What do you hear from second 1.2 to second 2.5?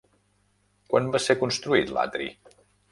ser construït l'atri?